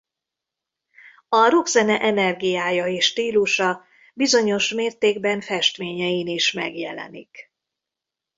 A 1.29 1.47
rockzene 1.49 1.99
energiája 1.99 2.87
és 2.87 3.05
stílusa 3.05 3.85
bizonyos 4.13 4.73
mértékben 4.73 5.41
festményein 5.41 6.27
is 6.27 6.51
megjelenik. 6.51 7.51